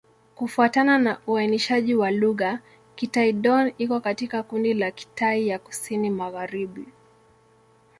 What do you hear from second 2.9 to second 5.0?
Kitai-Dón iko katika kundi la